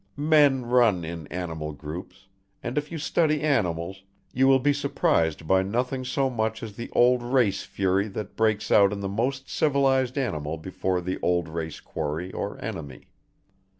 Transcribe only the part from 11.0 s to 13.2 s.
the old race quarry or enemy.